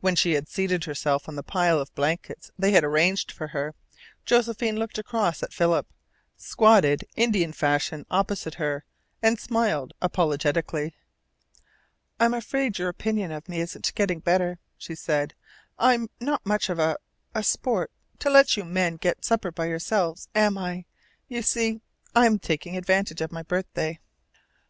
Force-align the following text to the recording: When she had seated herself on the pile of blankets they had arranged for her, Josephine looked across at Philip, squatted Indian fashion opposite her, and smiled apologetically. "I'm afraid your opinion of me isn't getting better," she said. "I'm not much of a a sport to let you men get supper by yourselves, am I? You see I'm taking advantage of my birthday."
When 0.00 0.16
she 0.16 0.32
had 0.34 0.50
seated 0.50 0.84
herself 0.84 1.30
on 1.30 1.36
the 1.36 1.42
pile 1.42 1.78
of 1.80 1.94
blankets 1.94 2.50
they 2.58 2.72
had 2.72 2.84
arranged 2.84 3.32
for 3.32 3.46
her, 3.56 3.74
Josephine 4.26 4.76
looked 4.76 4.98
across 4.98 5.42
at 5.42 5.54
Philip, 5.54 5.86
squatted 6.36 7.06
Indian 7.16 7.54
fashion 7.54 8.04
opposite 8.10 8.56
her, 8.56 8.84
and 9.22 9.40
smiled 9.40 9.94
apologetically. 10.02 10.94
"I'm 12.20 12.34
afraid 12.34 12.78
your 12.78 12.90
opinion 12.90 13.32
of 13.32 13.48
me 13.48 13.60
isn't 13.60 13.94
getting 13.94 14.20
better," 14.20 14.58
she 14.76 14.94
said. 14.94 15.32
"I'm 15.78 16.10
not 16.20 16.44
much 16.44 16.68
of 16.68 16.78
a 16.78 16.98
a 17.34 17.42
sport 17.42 17.90
to 18.18 18.28
let 18.28 18.58
you 18.58 18.66
men 18.66 18.96
get 18.96 19.24
supper 19.24 19.50
by 19.50 19.68
yourselves, 19.68 20.28
am 20.34 20.58
I? 20.58 20.84
You 21.28 21.40
see 21.40 21.80
I'm 22.14 22.38
taking 22.38 22.76
advantage 22.76 23.22
of 23.22 23.32
my 23.32 23.42
birthday." 23.42 24.00